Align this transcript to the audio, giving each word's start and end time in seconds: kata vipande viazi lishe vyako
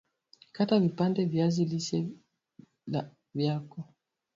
kata 0.51 0.79
vipande 0.79 1.25
viazi 1.25 1.65
lishe 1.65 2.09
vyako 3.33 3.83